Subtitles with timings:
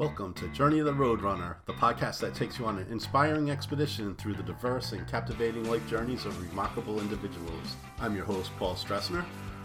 [0.00, 3.50] Welcome to Journey of the Rhode Runner, the podcast that takes you on an inspiring
[3.50, 7.76] expedition through the diverse and captivating life journeys of remarkable individuals.
[7.98, 9.22] I'm your host, Paul Stressner,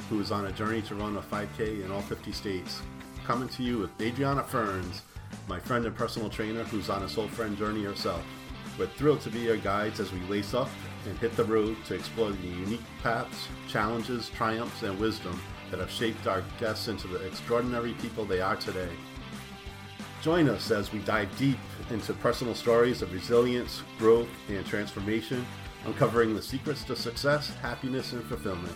[0.09, 2.81] who is on a journey to run a 5K in all 50 states.
[3.23, 5.03] Coming to you with Adriana Ferns,
[5.47, 8.25] my friend and personal trainer who's on a soul friend journey herself.
[8.77, 10.69] We're thrilled to be your guides as we lace up
[11.07, 15.41] and hit the road to explore the unique paths, challenges, triumphs, and wisdom
[15.71, 18.91] that have shaped our guests into the extraordinary people they are today.
[20.25, 21.59] Join us as we dive deep
[21.91, 25.45] into personal stories of resilience, growth, and transformation,
[25.85, 28.75] uncovering the secrets to success, happiness, and fulfillment.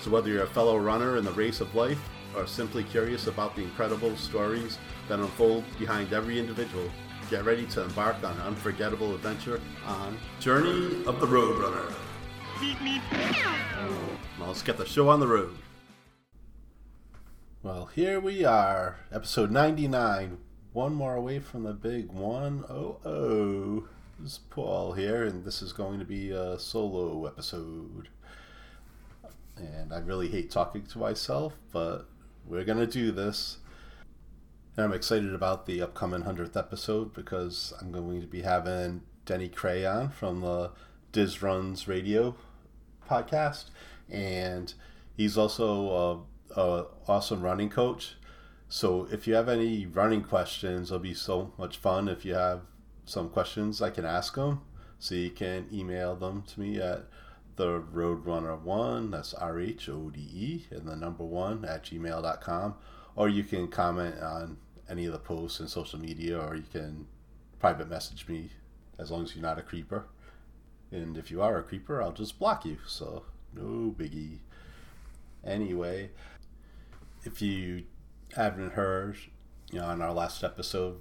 [0.00, 2.00] So, whether you're a fellow runner in the race of life
[2.34, 6.90] or simply curious about the incredible stories that unfold behind every individual,
[7.30, 11.94] get ready to embark on an unforgettable adventure on Journey of the Rhode Runner.
[14.36, 15.54] Well, let's get the show on the road.
[17.62, 20.38] Well, here we are, episode 99
[20.72, 23.82] one more away from the big 100.
[24.18, 28.08] This is Paul here, and this is going to be a solo episode.
[29.56, 32.06] And I really hate talking to myself, but
[32.46, 33.58] we're going to do this.
[34.76, 39.50] And I'm excited about the upcoming 100th episode because I'm going to be having Denny
[39.50, 40.70] Krahe from the
[41.12, 42.34] Diz Runs Radio
[43.06, 43.64] podcast.
[44.10, 44.72] And
[45.16, 46.24] he's also
[46.56, 48.16] a, a awesome running coach
[48.72, 52.08] so if you have any running questions, it'll be so much fun.
[52.08, 52.62] If you have
[53.04, 54.62] some questions, I can ask them.
[54.98, 57.04] So you can email them to me at
[57.56, 59.10] the Rhode Runner one.
[59.10, 62.76] That's R H O D E and the number one at gmail.com.
[63.14, 64.56] Or you can comment on
[64.88, 67.06] any of the posts in social media, or you can
[67.60, 68.52] private message me
[68.98, 70.06] as long as you're not a creeper.
[70.90, 72.78] And if you are a creeper, I'll just block you.
[72.86, 74.38] So no biggie.
[75.44, 76.08] Anyway,
[77.26, 77.82] if you
[78.34, 79.16] haven't heard,
[79.70, 81.00] you know, on our last episode,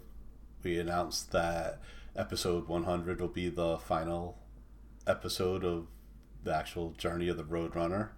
[0.63, 1.79] we announced that
[2.15, 4.37] episode 100 will be the final
[5.07, 5.87] episode of
[6.43, 8.11] the actual journey of the Rhode Runner.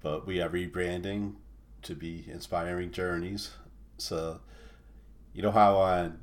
[0.00, 1.34] But we are rebranding
[1.82, 3.52] to be Inspiring Journeys.
[3.98, 4.40] So,
[5.32, 6.20] you know how on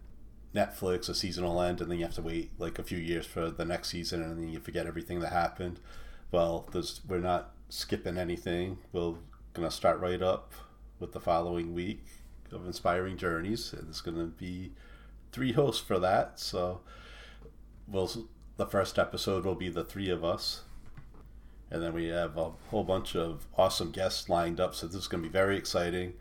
[0.54, 3.26] Netflix a season will end and then you have to wait like a few years
[3.26, 5.80] for the next season and then you forget everything that happened?
[6.32, 6.70] Well,
[7.08, 8.80] we're not skipping anything.
[8.92, 9.16] We're
[9.54, 10.54] going to start right up
[11.00, 12.04] with the following week
[12.52, 13.74] of Inspiring Journeys.
[13.74, 14.72] And it's going to be
[15.32, 16.40] three hosts for that.
[16.40, 16.82] So,
[17.88, 18.10] we'll,
[18.58, 20.62] the first episode will be the three of us.
[21.72, 24.76] And then we have a whole bunch of awesome guests lined up.
[24.76, 26.14] So, this is going to be very exciting.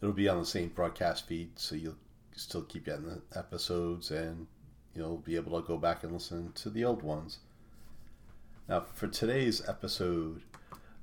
[0.00, 1.58] It'll be on the same broadcast feed.
[1.58, 1.96] So, you'll
[2.36, 4.46] still keep getting the episodes and
[4.94, 7.38] you'll be able to go back and listen to the old ones.
[8.68, 10.42] Now, for today's episode,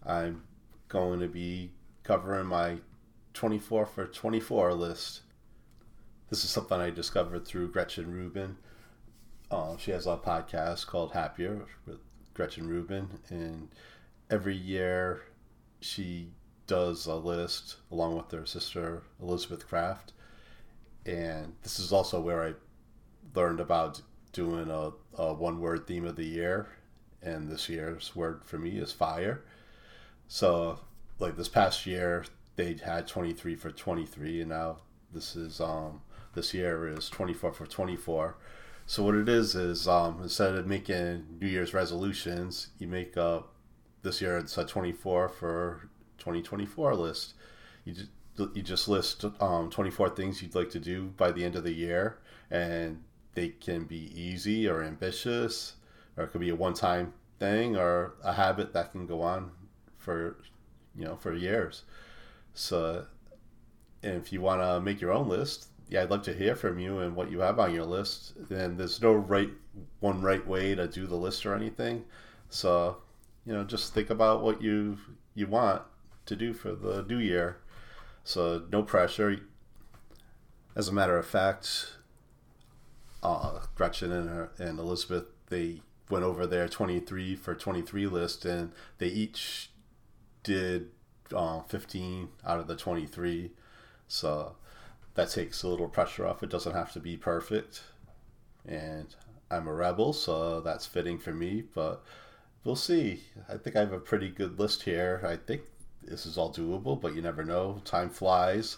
[0.06, 0.44] I'm
[0.88, 1.72] going to be
[2.04, 2.78] covering my
[3.34, 5.22] 24 for 24 list.
[6.30, 8.58] This is something I discovered through Gretchen Rubin.
[9.50, 11.98] Uh, she has a podcast called Happier with
[12.34, 13.68] Gretchen Rubin, and
[14.30, 15.24] every year
[15.82, 16.30] she
[16.68, 20.14] does a list along with her sister Elizabeth Craft.
[21.06, 22.54] And this is also where I
[23.36, 24.02] learned about
[24.32, 26.68] doing a, a one word theme of the year.
[27.22, 29.44] And this year's word for me is fire.
[30.28, 30.80] So
[31.22, 34.78] like this past year they had 23 for 23 and now
[35.14, 36.02] this is um
[36.34, 38.36] this year is 24 for 24
[38.86, 43.40] so what it is is um instead of making new year's resolutions you make uh
[44.04, 45.90] this year it's a 24 for
[46.22, 47.34] 2024 list.
[47.86, 48.09] You just
[48.56, 51.74] you just list um, 24 things you'd like to do by the end of the
[51.74, 52.18] year
[52.50, 53.03] and
[53.36, 55.74] they can be easy or ambitious
[56.18, 59.52] or it could be a one-time thing or a habit that can go on
[59.98, 60.38] for
[60.96, 61.84] you know, for years.
[62.53, 63.06] So,
[64.03, 67.00] if you want to make your own list, yeah, I'd love to hear from you
[67.00, 68.34] and what you have on your list.
[68.50, 69.50] And there's no right
[70.00, 72.06] one right way to do the list or anything.
[72.50, 72.97] So,
[73.46, 74.97] you know, just think about what you
[75.35, 75.81] you want
[76.25, 77.58] to do for the new year.
[78.23, 79.38] So, no pressure.
[80.75, 81.97] As a matter of fact,
[83.22, 88.72] uh, Gretchen and, her, and Elizabeth they went over their 23 for 23 list and
[88.97, 89.70] they each
[90.43, 90.90] did
[91.34, 93.52] uh, 15 out of the 23.
[94.08, 94.55] So
[95.16, 96.43] that takes a little pressure off.
[96.43, 97.84] It doesn't have to be perfect.
[98.67, 99.16] And
[99.49, 101.64] I'm a rebel, so that's fitting for me.
[101.73, 102.03] But
[102.64, 103.23] we'll see.
[103.49, 105.22] I think I have a pretty good list here.
[105.28, 105.61] I think
[106.03, 107.82] this is all doable, but you never know.
[107.85, 108.78] Time flies.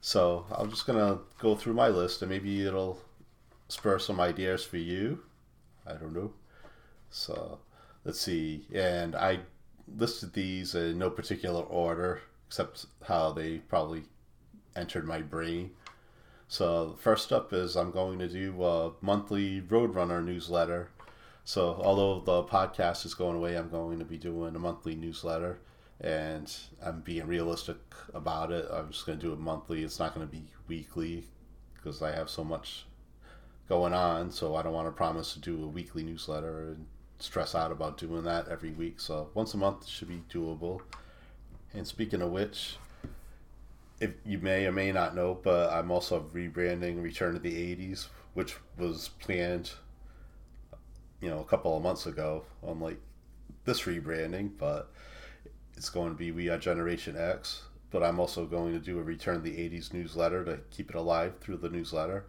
[0.00, 3.00] So I'm just going to go through my list and maybe it'll
[3.68, 5.20] spur some ideas for you.
[5.86, 6.32] I don't know.
[7.10, 7.58] So
[8.04, 8.66] let's see.
[8.72, 9.40] And I
[9.96, 14.04] listed these in no particular order, except how they probably
[14.76, 15.70] entered my brain.
[16.48, 20.90] So first up is I'm going to do a monthly Rhode Runner newsletter.
[21.44, 25.60] So although the podcast is going away, I'm going to be doing a monthly newsletter,
[26.00, 26.52] and
[26.84, 27.78] I'm being realistic
[28.14, 28.68] about it.
[28.72, 29.82] I'm just going to do it monthly.
[29.82, 31.24] It's not going to be weekly
[31.74, 32.86] because I have so much
[33.68, 34.30] going on.
[34.30, 36.86] So I don't want to promise to do a weekly newsletter and
[37.22, 39.00] stress out about doing that every week.
[39.00, 40.80] So once a month should be doable.
[41.72, 42.76] And speaking of which,
[44.00, 48.08] if you may or may not know, but I'm also rebranding Return to the 80s,
[48.34, 49.72] which was planned,
[51.20, 52.98] you know, a couple of months ago, unlike
[53.64, 54.90] this rebranding, but
[55.76, 57.64] it's going to be We Are Generation X.
[57.90, 60.96] But I'm also going to do a Return to the 80s newsletter to keep it
[60.96, 62.24] alive through the newsletter.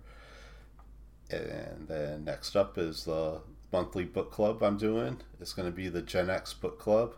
[1.30, 3.42] And then next up is the
[3.72, 5.20] monthly book club I'm doing.
[5.40, 7.16] It's going to be the Gen X Book Club.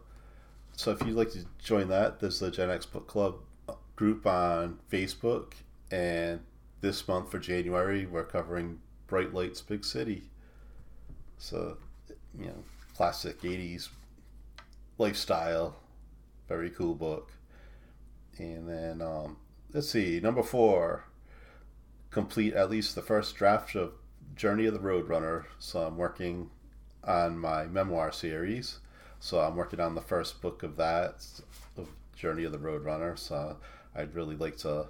[0.75, 3.35] So if you'd like to join that, there's the Gen X Book Club
[3.95, 5.53] group on Facebook.
[5.91, 6.41] And
[6.81, 10.23] this month for January, we're covering Bright Lights Big City.
[11.37, 11.77] So,
[12.37, 12.63] you know,
[12.95, 13.89] classic 80s
[14.97, 15.75] lifestyle.
[16.47, 17.31] Very cool book.
[18.37, 19.37] And then, um,
[19.71, 21.05] let's see, number four,
[22.09, 23.93] complete at least the first draft of
[24.35, 25.45] Journey of the Rhode Runner.
[25.59, 26.49] So I'm working
[27.03, 28.79] on my memoir series.
[29.19, 31.25] So I'm working on the first book of that,
[31.77, 33.15] of Journey of the Rhode Runner.
[33.15, 33.57] So
[33.95, 34.87] I'd really like to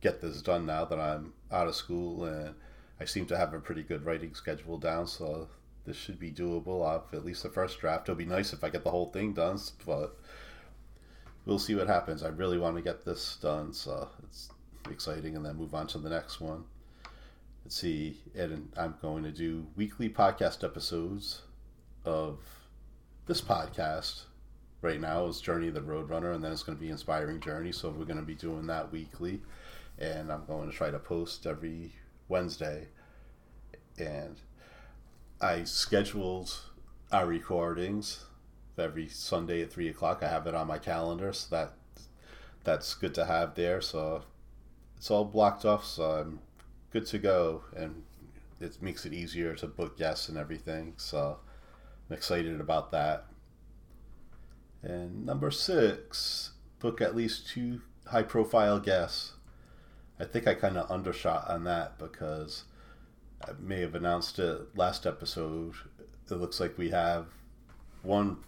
[0.00, 2.54] get this done now that I'm out of school and
[2.98, 5.06] I seem to have a pretty good writing schedule down.
[5.06, 5.48] So
[5.86, 6.82] this should be doable.
[6.84, 8.08] Off at least the first draft.
[8.08, 10.16] It'll be nice if I get the whole thing done, but
[11.46, 12.22] we'll see what happens.
[12.22, 14.50] I really want to get this done, so it's
[14.90, 16.64] exciting, and then move on to the next one.
[17.64, 21.42] Let's see, and I'm going to do weekly podcast episodes
[22.04, 22.38] of
[23.26, 24.22] this podcast.
[24.82, 27.38] Right now is Journey of the Rhode Runner, and then it's going to be Inspiring
[27.38, 27.70] Journey.
[27.70, 29.42] So we're going to be doing that weekly,
[29.98, 31.92] and I'm going to try to post every
[32.28, 32.88] Wednesday.
[33.98, 34.40] And
[35.40, 36.58] I scheduled
[37.12, 38.24] our recordings
[38.78, 40.22] every Sunday at three o'clock.
[40.22, 41.74] I have it on my calendar, so that
[42.64, 43.80] that's good to have there.
[43.82, 44.22] So
[44.96, 46.40] it's all blocked off, so I'm
[46.92, 48.02] good to go, and
[48.60, 50.94] it makes it easier to book guests and everything.
[50.96, 51.38] So
[52.08, 53.26] I'm excited about that.
[54.82, 59.34] And number six, book at least two high profile guests.
[60.18, 62.64] I think I kind of undershot on that because
[63.46, 65.74] I may have announced it last episode.
[66.30, 67.26] It looks like we have
[68.02, 68.38] one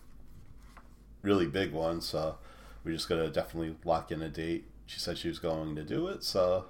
[1.23, 2.37] really big one, so
[2.85, 4.67] we're just gonna definitely lock in a date.
[4.87, 6.67] She said she was going to do it, so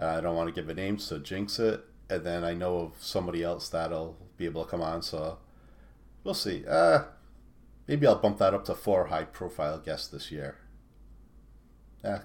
[0.00, 1.84] I don't want to give a name, so jinx it.
[2.08, 5.38] And then I know of somebody else that'll be able to come on, so
[6.24, 6.64] we'll see.
[6.66, 7.04] Uh,
[7.86, 10.56] maybe I'll bump that up to four high profile guests this year.
[12.02, 12.22] Yeah,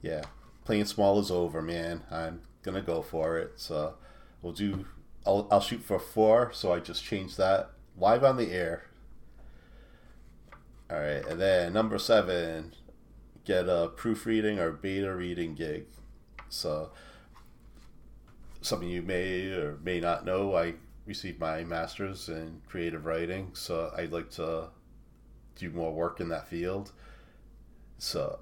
[0.00, 0.22] yeah.
[0.64, 2.02] Playing small is over, man.
[2.10, 3.52] I'm gonna go for it.
[3.56, 3.94] So
[4.40, 4.86] we'll do.
[5.26, 6.50] I'll I'll shoot for four.
[6.52, 8.84] So I just changed that live on the air.
[10.90, 12.74] All right, and then number seven,
[13.44, 15.86] get a proofreading or beta reading gig.
[16.52, 16.90] So,
[18.60, 20.74] something you may or may not know, I
[21.06, 24.68] received my master's in creative writing, so I'd like to
[25.56, 26.92] do more work in that field.
[27.98, 28.40] So,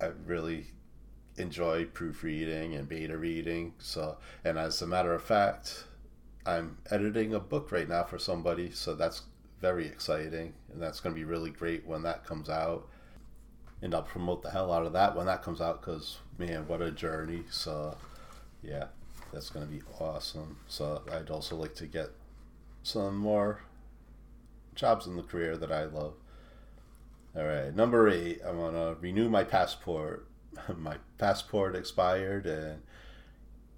[0.00, 0.66] I really
[1.36, 3.74] enjoy proofreading and beta reading.
[3.78, 5.84] So, and as a matter of fact,
[6.44, 9.22] I'm editing a book right now for somebody, so that's
[9.60, 12.88] very exciting, and that's going to be really great when that comes out
[13.82, 16.82] and I'll promote the hell out of that when that comes out because man, what
[16.82, 17.44] a journey!
[17.50, 17.96] So
[18.62, 18.86] yeah,
[19.32, 20.56] that's gonna be awesome.
[20.68, 22.10] So I'd also like to get
[22.82, 23.60] some more
[24.74, 26.14] jobs in the career that I love.
[27.34, 30.26] All right, number eight, I want to renew my passport.
[30.76, 32.82] my passport expired, and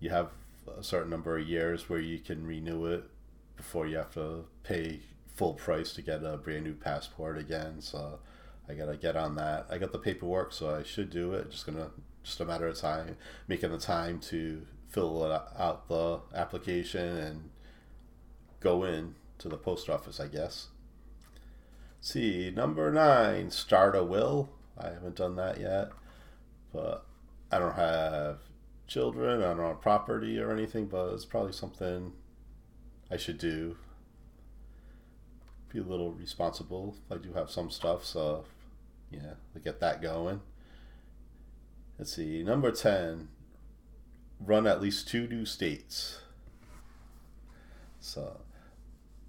[0.00, 0.30] you have
[0.76, 3.04] a certain number of years where you can renew it
[3.56, 5.00] before you have to pay
[5.34, 7.80] full price to get a brand new passport again.
[7.80, 8.18] So
[8.68, 9.66] I gotta get on that.
[9.70, 11.50] I got the paperwork, so I should do it.
[11.50, 11.90] Just gonna
[12.24, 13.16] just a matter of time,
[13.46, 15.24] making the time to fill
[15.56, 17.50] out the application and
[18.60, 20.68] go in to the post office, I guess.
[21.98, 24.50] Let's see, number nine, start a will.
[24.76, 25.90] I haven't done that yet,
[26.72, 27.04] but
[27.52, 28.38] I don't have
[28.86, 29.42] children.
[29.42, 32.12] I don't have property or anything, but it's probably something
[33.10, 33.76] I should do.
[35.68, 36.96] Be a little responsible.
[37.10, 38.44] I do have some stuff, so
[39.10, 40.40] yeah, to get that going.
[41.98, 43.28] Let's see, number 10,
[44.40, 46.20] run at least two new states.
[48.00, 48.40] So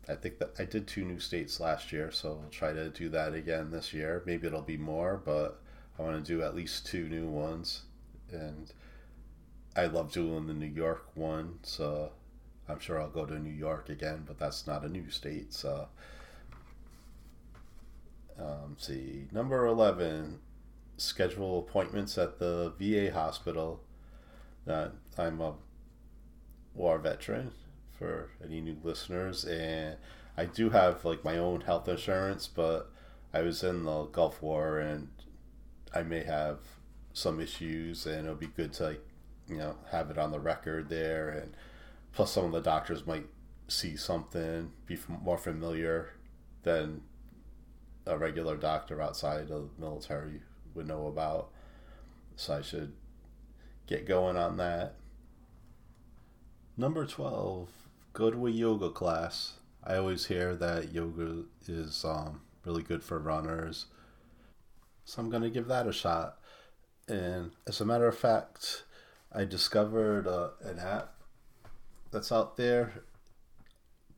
[0.09, 3.07] I think that I did two new states last year, so I'll try to do
[3.09, 4.23] that again this year.
[4.25, 5.61] Maybe it'll be more, but
[5.97, 7.83] I want to do at least two new ones.
[8.31, 8.73] And
[9.75, 12.13] I love doing the New York one, so
[12.67, 15.87] I'm sure I'll go to New York again, but that's not a new state, so.
[18.39, 20.39] Um, see, number 11,
[20.97, 23.81] schedule appointments at the VA hospital.
[24.67, 25.55] Uh, I'm a
[26.73, 27.51] war veteran
[27.97, 29.97] for any new listeners, and
[30.37, 32.91] I do have like my own health insurance, but
[33.33, 35.09] I was in the Gulf War and
[35.93, 36.59] I may have
[37.13, 39.05] some issues, and it'll be good to like,
[39.47, 41.55] you know have it on the record there, and
[42.13, 43.27] plus some of the doctors might
[43.67, 46.13] see something, be more familiar
[46.63, 47.01] than
[48.05, 50.41] a regular doctor outside of the military
[50.75, 51.49] would know about.
[52.35, 52.93] So I should
[53.87, 54.95] get going on that.
[56.77, 57.69] Number 12,
[58.13, 59.53] go to a yoga class.
[59.83, 63.85] I always hear that yoga is um, really good for runners.
[65.05, 66.37] So I'm going to give that a shot.
[67.07, 68.83] And as a matter of fact,
[69.31, 71.13] I discovered uh, an app
[72.11, 73.03] that's out there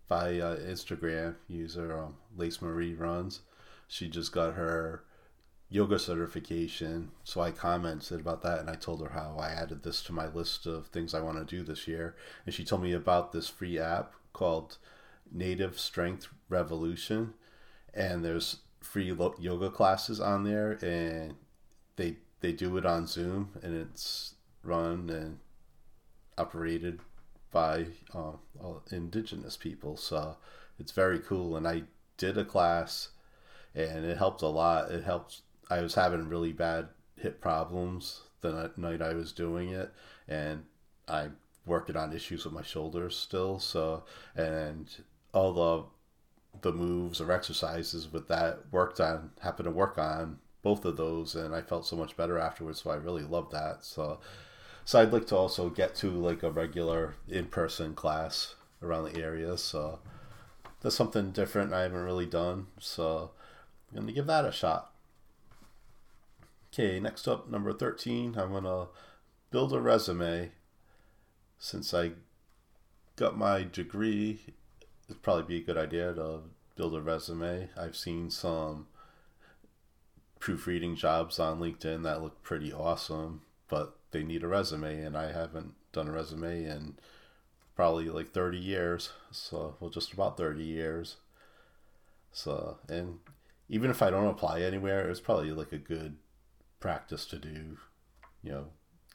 [0.07, 3.41] by uh, Instagram user um, Lace Marie Runs.
[3.87, 5.03] She just got her
[5.69, 7.11] yoga certification.
[7.23, 10.27] So I commented about that and I told her how I added this to my
[10.27, 12.15] list of things I want to do this year.
[12.45, 14.77] And she told me about this free app called
[15.31, 17.33] Native Strength Revolution.
[17.93, 21.35] And there's free yoga classes on there and
[21.97, 25.39] they they do it on Zoom and it's run and
[26.37, 26.99] operated
[27.51, 28.37] by um,
[28.91, 29.97] indigenous people.
[29.97, 30.37] So
[30.79, 31.57] it's very cool.
[31.57, 31.83] And I
[32.17, 33.09] did a class
[33.73, 34.91] and it helped a lot.
[34.91, 39.91] It helped I was having really bad hip problems the night I was doing it,
[40.27, 40.63] and
[41.07, 43.59] I'm working on issues with my shoulders still.
[43.59, 44.03] So,
[44.35, 44.89] and
[45.33, 45.83] all the
[46.61, 51.35] the moves or exercises with that worked on happened to work on both of those,
[51.35, 52.81] and I felt so much better afterwards.
[52.81, 53.83] So I really love that.
[53.83, 54.19] So,
[54.85, 59.21] so I'd like to also get to like a regular in person class around the
[59.21, 59.57] area.
[59.57, 59.99] So
[60.81, 62.67] that's something different I haven't really done.
[62.79, 63.31] So
[63.91, 64.91] I'm gonna give that a shot.
[66.79, 68.89] Okay, next up, number 13, I'm going to
[69.49, 70.51] build a resume.
[71.57, 72.11] Since I
[73.15, 74.41] got my degree,
[75.09, 76.41] it'd probably be a good idea to
[76.75, 77.69] build a resume.
[77.75, 78.85] I've seen some
[80.39, 85.31] proofreading jobs on LinkedIn that look pretty awesome, but they need a resume, and I
[85.31, 86.99] haven't done a resume in
[87.75, 89.13] probably like 30 years.
[89.31, 91.15] So, well, just about 30 years.
[92.31, 93.17] So, and
[93.67, 96.17] even if I don't apply anywhere, it's probably like a good
[96.79, 97.77] practice to do,
[98.43, 98.65] you know,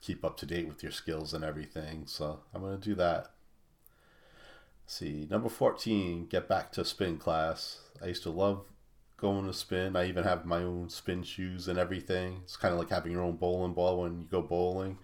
[0.00, 2.06] keep up to date with your skills and everything.
[2.06, 3.32] So I'm going to do that.
[4.84, 7.80] Let's see, number 14, get back to spin class.
[8.02, 8.64] I used to love
[9.22, 9.94] going to spin.
[9.94, 12.40] I even have my own spin shoes and everything.
[12.42, 14.98] It's kind of like having your own bowling ball when you go bowling.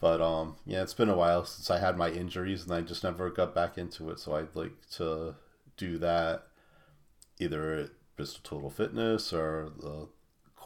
[0.00, 3.04] But um, yeah, it's been a while since I had my injuries, and I just
[3.04, 4.18] never got back into it.
[4.18, 5.34] So I'd like to
[5.76, 6.46] do that
[7.38, 10.08] either at Bristol Total Fitness or the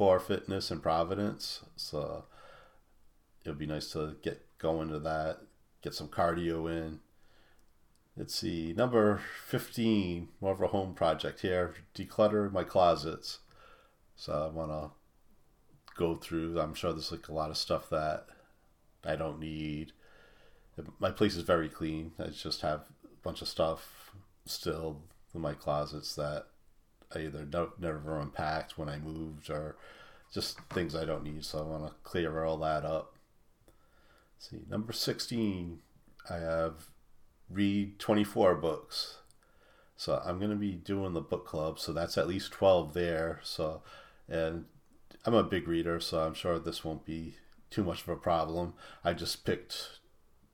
[0.00, 1.60] core fitness in Providence.
[1.76, 2.24] So
[3.44, 5.40] it would be nice to get going to that,
[5.82, 7.00] get some cardio in.
[8.16, 11.74] Let's see, number 15, more of a home project here.
[11.94, 13.40] Declutter my closets.
[14.16, 14.90] So I want to
[15.98, 16.58] go through.
[16.58, 18.24] I'm sure there's like a lot of stuff that
[19.04, 19.92] I don't need.
[20.98, 22.12] My place is very clean.
[22.18, 24.12] I just have a bunch of stuff
[24.46, 25.02] still
[25.34, 26.46] in my closets that
[27.14, 27.46] Either
[27.78, 29.76] never unpacked when I moved or
[30.32, 31.44] just things I don't need.
[31.44, 33.16] So I want to clear all that up.
[34.36, 35.80] Let's see, number 16,
[36.30, 36.86] I have
[37.50, 39.18] read 24 books.
[39.96, 41.78] So I'm going to be doing the book club.
[41.78, 43.40] So that's at least 12 there.
[43.42, 43.82] So,
[44.28, 44.64] and
[45.26, 47.34] I'm a big reader, so I'm sure this won't be
[47.68, 48.74] too much of a problem.
[49.04, 49.98] I just picked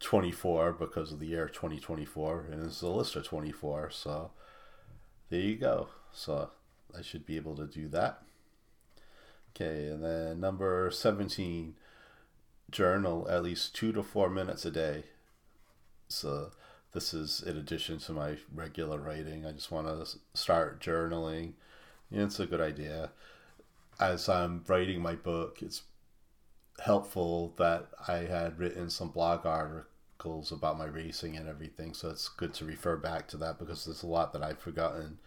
[0.00, 3.90] 24 because of the year 2024, and it's a list of 24.
[3.90, 4.32] So
[5.28, 5.88] there you go.
[6.12, 6.50] So
[6.96, 8.22] I should be able to do that.
[9.54, 11.74] Okay, and then number 17,
[12.70, 15.04] journal at least two to four minutes a day.
[16.08, 16.50] So
[16.92, 19.46] this is in addition to my regular writing.
[19.46, 21.52] I just want to start journaling.
[22.10, 23.10] And it's a good idea.
[23.98, 25.82] As I'm writing my book, it's
[26.84, 29.46] helpful that I had written some blog
[30.16, 31.94] articles about my racing and everything.
[31.94, 35.18] So it's good to refer back to that because there's a lot that I've forgotten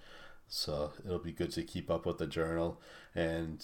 [0.49, 2.81] so it'll be good to keep up with the journal.
[3.13, 3.63] And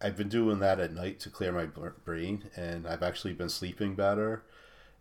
[0.00, 3.96] I've been doing that at night to clear my brain, and I've actually been sleeping
[3.96, 4.44] better.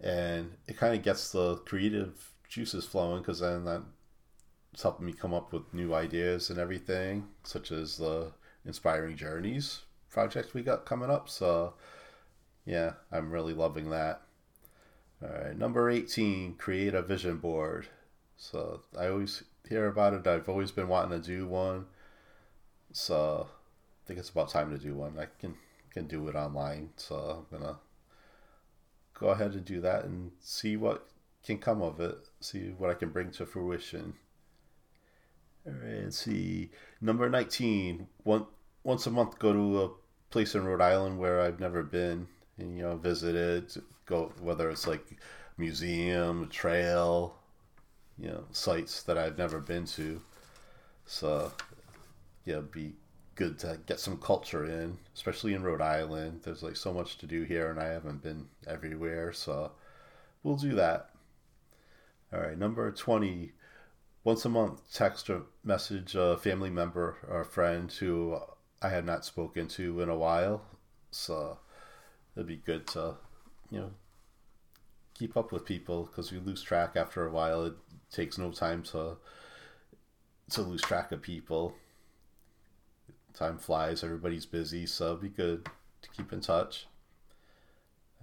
[0.02, 5.34] And it kind of gets the creative juices flowing because then that's helping me come
[5.34, 8.32] up with new ideas and everything, such as the
[8.66, 11.30] Inspiring Journeys project we got coming up.
[11.30, 11.76] So,
[12.66, 14.24] yeah, I'm really loving that.
[15.22, 17.88] All right, number 18, create a vision board.
[18.38, 20.26] So I always hear about it.
[20.26, 21.86] I've always been wanting to do one.
[22.94, 25.20] So I think it's about time to do one.
[25.20, 25.56] I can
[25.92, 26.90] can do it online.
[26.96, 27.78] So I'm gonna
[29.14, 31.08] go ahead and do that and see what
[31.44, 32.30] can come of it.
[32.40, 34.14] See what I can bring to fruition.
[35.66, 36.72] All right, let's see.
[37.02, 38.08] Number 19.
[38.24, 38.46] One,
[38.84, 39.90] once a month, go to a
[40.32, 42.28] place in Rhode Island where I've never been
[42.60, 43.78] and, you know, visit it.
[44.06, 45.06] Go, whether it's like
[45.58, 47.36] museum, trail,
[48.18, 50.22] you know, sites that I've never been to.
[51.06, 51.52] So,
[52.46, 52.94] yeah, be
[53.36, 56.42] good to get some culture in, especially in Rhode Island.
[56.44, 59.72] There's like so much to do here, and I haven't been everywhere, so
[60.44, 61.10] we'll do that.
[62.34, 63.54] All right, number 20.
[64.24, 68.38] Once a month, text or message a family member or friend who
[68.82, 70.62] I had not spoken to in a while.
[71.12, 71.60] So
[72.40, 73.16] it'd be good to,
[73.70, 73.92] you know,
[75.14, 77.66] keep up with people because we lose track after a while.
[77.66, 77.74] It
[78.12, 79.18] takes no time to
[80.52, 81.76] to lose track of people
[83.40, 85.68] time flies, everybody's busy, so be good
[86.02, 86.88] to keep in touch.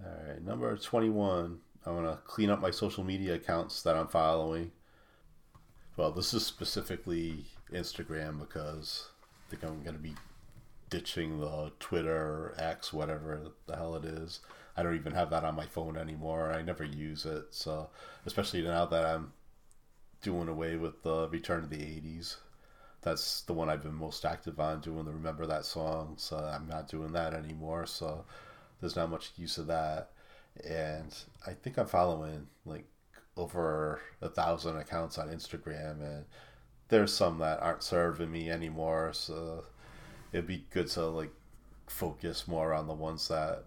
[0.03, 1.59] All right, number 21.
[1.85, 4.71] I want to clean up my social media accounts that I'm following.
[5.95, 9.07] Well, this is specifically Instagram because
[9.47, 10.13] I think I'm going to be
[10.89, 14.39] ditching the Twitter X, whatever the hell it is.
[14.75, 16.51] I don't even have that on my phone anymore.
[16.51, 17.47] I never use it.
[17.51, 17.89] So,
[18.25, 19.33] especially now that I'm
[20.21, 22.37] doing away with the return to the 80s
[23.01, 26.15] that's the one I've been most active on doing the remember that song.
[26.17, 27.85] So I'm not doing that anymore.
[27.85, 28.25] So
[28.79, 30.11] there's not much use of that.
[30.67, 31.15] And
[31.45, 32.85] I think I'm following like
[33.35, 36.25] over a thousand accounts on Instagram, and
[36.89, 39.13] there's some that aren't serving me anymore.
[39.13, 39.63] So
[40.37, 41.31] it'd be good to like
[41.87, 43.63] focus more on the ones that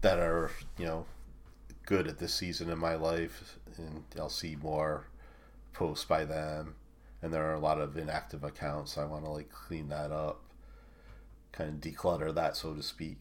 [0.00, 1.06] that are you know
[1.86, 5.06] good at this season in my life, and I'll see more
[5.72, 6.74] posts by them
[7.22, 8.96] and there are a lot of inactive accounts.
[8.96, 10.42] I want to like clean that up,
[11.52, 13.20] kind of declutter that, so to speak.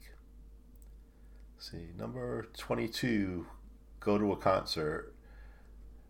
[1.55, 3.45] Let's see, number 22,
[3.99, 5.13] go to a concert.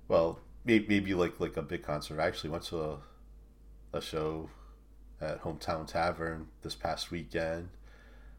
[0.08, 2.20] Well, maybe like like a big concert.
[2.20, 2.98] I actually went to a,
[3.94, 4.50] a show
[5.21, 7.69] at Hometown Tavern this past weekend.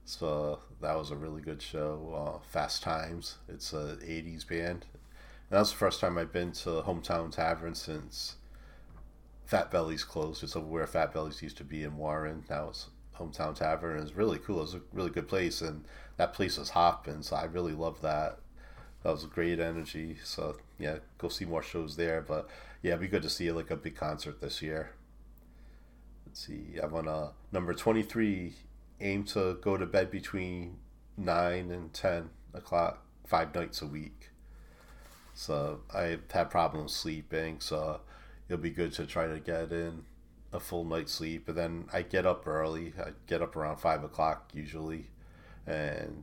[0.05, 2.39] So that was a really good show.
[2.41, 3.37] Uh, Fast Times.
[3.49, 4.87] It's a '80s band.
[4.93, 8.37] And that was the first time I've been to Hometown Tavern since
[9.45, 10.43] Fat Belly's closed.
[10.43, 12.45] It's where Fat Belly's used to be in Warren.
[12.49, 12.89] Now it's
[13.19, 14.01] Hometown Tavern.
[14.01, 14.63] It's really cool.
[14.63, 15.85] It's a really good place, and
[16.17, 17.23] that place was hopping.
[17.23, 18.39] So I really love that.
[19.03, 20.17] That was great energy.
[20.25, 22.21] So yeah, go see more shows there.
[22.21, 22.49] But
[22.83, 24.93] yeah, it'd be good to see like a big concert this year.
[26.31, 26.79] Let's see.
[26.81, 28.55] I'm on number 23.
[29.01, 30.77] Aim to go to bed between
[31.17, 34.31] nine and ten o'clock, five nights a week.
[35.35, 37.59] So I had problems sleeping.
[37.59, 38.03] So
[38.49, 40.05] it'll be good to try to get in
[40.53, 41.49] a full night's sleep.
[41.49, 42.93] And then I get up early.
[42.97, 45.07] I get up around five o'clock usually,
[45.67, 46.23] and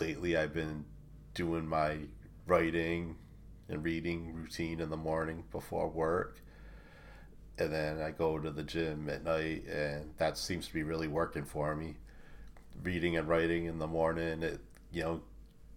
[0.00, 0.86] lately I've been
[1.34, 1.98] doing my
[2.46, 3.16] writing
[3.68, 6.40] and reading routine in the morning before work.
[7.58, 11.08] And then I go to the gym at night, and that seems to be really
[11.08, 11.96] working for me.
[12.82, 14.60] Reading and writing in the morning, it
[14.92, 15.20] you know,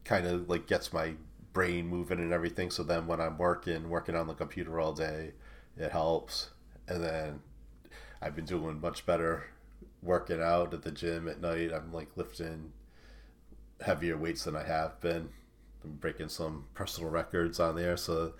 [0.03, 1.13] kind of like gets my
[1.53, 2.71] brain moving and everything.
[2.71, 5.31] So then when I'm working, working on the computer all day,
[5.77, 6.49] it helps.
[6.87, 7.39] And then
[8.21, 9.45] I've been doing much better
[10.01, 11.71] working out at the gym at night.
[11.73, 12.71] I'm like lifting
[13.81, 15.29] heavier weights than I have been.
[15.83, 18.33] I'm breaking some personal records on there, so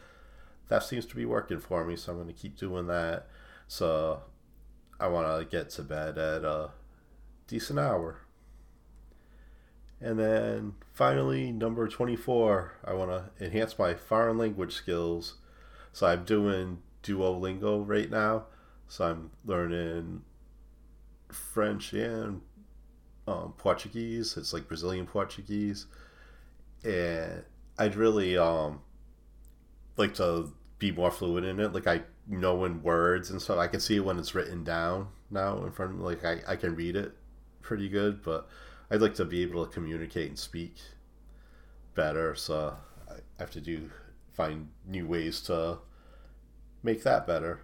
[0.72, 1.98] that seems to be working for me.
[1.98, 3.28] So I'm going to keep doing that.
[3.68, 4.22] So
[5.02, 6.70] I want to get to bed at a
[7.46, 8.22] decent hour.
[10.00, 15.36] And then finally, number 24, I want to enhance my foreign language skills.
[15.92, 18.46] So I'm doing Duolingo right now,
[18.88, 20.22] so I'm learning
[21.28, 22.40] French and
[23.28, 24.38] um, Portuguese.
[24.38, 25.88] It's like Brazilian Portuguese,
[26.86, 27.44] and
[27.78, 28.80] I'd really um
[29.98, 31.74] like to be more fluent in it.
[31.74, 33.60] Like I know in words and stuff.
[33.60, 36.04] I can see it when it's written down now in front of me.
[36.04, 37.16] Like I, I can read it
[37.62, 38.50] pretty good, but
[38.90, 40.74] I'd like to be able to communicate and speak
[41.94, 42.34] better.
[42.34, 42.76] So
[43.08, 43.92] I have to do
[44.34, 45.78] find new ways to
[46.82, 47.62] make that better.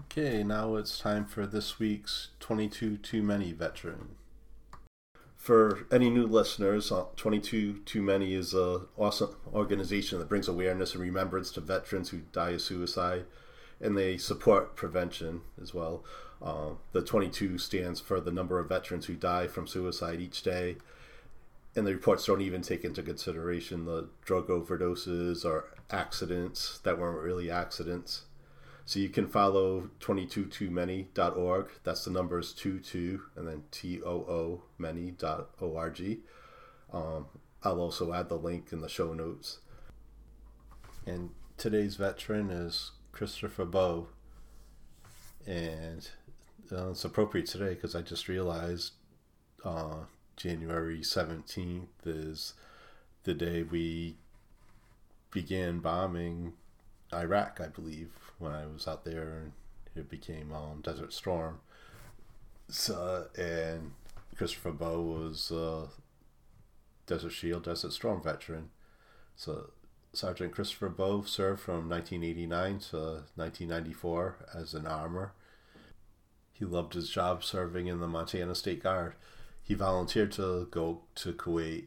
[0.00, 4.14] Okay, now it's time for this week's 22 Too Many veteran.
[5.48, 10.92] For any new listeners, uh, 22 Too Many is an awesome organization that brings awareness
[10.92, 13.24] and remembrance to veterans who die of suicide,
[13.80, 16.04] and they support prevention as well.
[16.42, 20.76] Uh, the 22 stands for the number of veterans who die from suicide each day,
[21.74, 27.24] and the reports don't even take into consideration the drug overdoses or accidents that weren't
[27.24, 28.24] really accidents.
[28.88, 31.68] So you can follow 222many.org.
[31.84, 36.18] That's the numbers 22 and then T O O many.org.
[36.90, 37.26] Um,
[37.62, 39.58] I'll also add the link in the show notes.
[41.04, 44.08] And today's veteran is Christopher Boe.
[45.46, 46.08] And
[46.72, 48.94] uh, it's appropriate today because I just realized
[49.66, 52.54] uh, January 17th is
[53.24, 54.16] the day we
[55.30, 56.54] began bombing
[57.12, 59.52] Iraq, I believe, when I was out there and
[59.94, 61.60] it became um, Desert Storm.
[62.68, 63.92] So, and
[64.36, 65.88] Christopher Boe was uh,
[67.06, 68.70] Desert Shield, Desert Storm veteran.
[69.36, 69.70] So,
[70.12, 72.96] Sergeant Christopher Boe served from 1989 to
[73.36, 75.32] 1994 as an armor.
[76.52, 79.14] He loved his job serving in the Montana State Guard
[79.68, 81.84] he volunteered to go to Kuwait.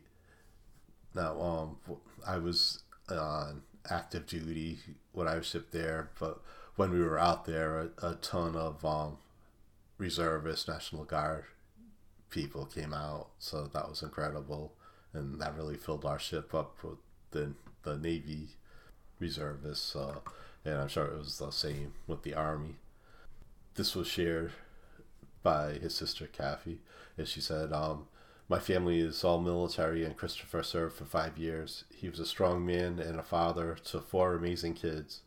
[1.15, 1.77] Now, um,
[2.25, 4.79] I was on active duty
[5.11, 6.41] when I was shipped there, but
[6.75, 9.17] when we were out there, a, a ton of um,
[9.97, 11.45] reservist National Guard
[12.29, 14.73] people came out, so that was incredible,
[15.13, 16.97] and that really filled our ship up with
[17.31, 18.49] the the Navy
[19.19, 20.19] reservists, uh,
[20.63, 22.75] and I'm sure it was the same with the Army.
[23.75, 24.51] This was shared
[25.43, 26.79] by his sister Kathy,
[27.17, 28.07] and she said, um,
[28.51, 31.85] "My family is all military, and Christopher served for five years.
[31.89, 35.21] He was a strong man and a father to four amazing kids.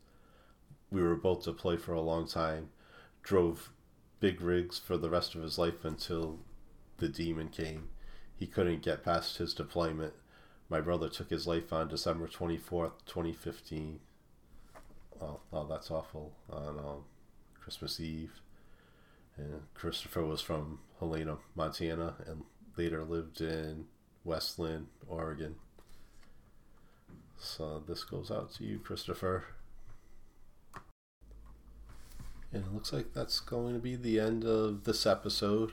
[0.90, 2.68] We were both deployed for a long time,
[3.22, 3.72] drove
[4.20, 6.40] big rigs for the rest of his life until
[6.98, 7.88] the demon came.
[8.36, 10.12] He couldn't get past his deployment.
[10.68, 14.00] My brother took his life on December 24th, 2015.
[15.22, 16.34] Oh, oh that's awful.
[16.50, 17.04] On um,
[17.58, 18.42] Christmas Eve.
[19.38, 22.42] And Christopher was from Helena, Montana, and
[22.76, 23.86] later lived in
[24.24, 25.56] West Linn, Oregon.
[27.38, 29.44] So this goes out to you, Christopher.
[32.52, 35.72] And it looks like that's going to be the end of this episode.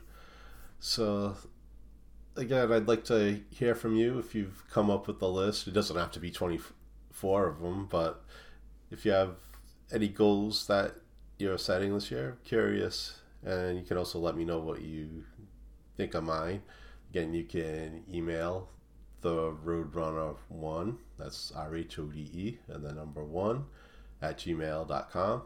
[0.79, 1.35] So,
[2.35, 5.67] again, I'd like to hear from you if you've come up with the list.
[5.67, 8.23] It doesn't have to be 24 of them, but
[8.89, 9.35] if you have
[9.91, 10.95] any goals that
[11.37, 15.23] you're setting this year, curious and you can also let me know what you
[15.97, 16.61] think of mine.
[17.11, 18.69] Again, you can email
[19.19, 20.97] the Rhode Runner one.
[21.19, 23.65] That's R H O D E and the number one
[24.21, 25.41] at gmail.com.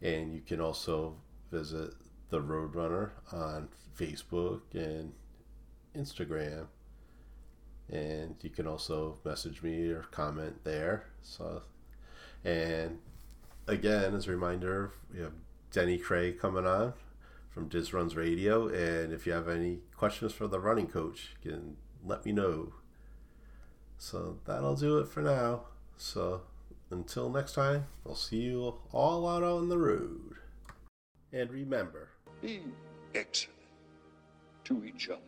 [0.00, 1.16] And you can also
[1.50, 1.92] visit
[2.30, 5.12] the Rhode Runner on Facebook and
[5.94, 6.68] Instagram.
[7.90, 11.08] And you can also message me or comment there.
[11.20, 11.60] So,
[12.42, 13.00] and
[13.66, 15.34] again, as a reminder, we have
[15.72, 16.94] Denny Krahe coming on
[17.52, 18.68] from Diz Runs Radio.
[18.68, 22.72] And if you have any questions for the running coach, you can let me know.
[23.98, 25.64] So that'll do it for now.
[25.96, 26.42] So
[26.90, 30.36] until next time, I'll see you all out on the road.
[31.32, 32.08] And remember
[32.40, 32.60] be
[33.14, 33.58] excellent
[34.64, 35.20] to each other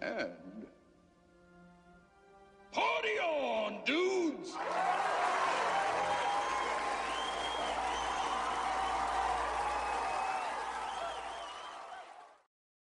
[0.00, 0.66] and
[2.72, 4.52] party on, dudes!